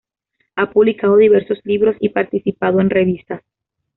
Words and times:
Ha 0.55 0.71
publicado 0.71 1.15
diversos 1.17 1.59
libros 1.63 1.95
y 1.99 2.09
participado 2.09 2.81
en 2.81 2.89
revistas. 2.89 3.43